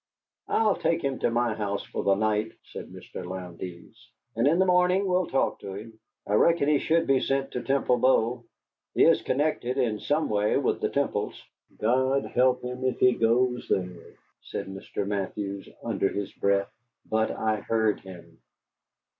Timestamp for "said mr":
2.71-3.23, 14.41-15.05